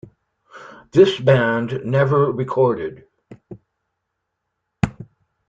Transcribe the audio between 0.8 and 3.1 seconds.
This band never recorded.